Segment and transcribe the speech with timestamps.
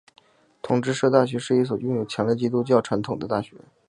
[0.63, 3.55] 同志社大学是一所拥有强烈基督教传统的大学。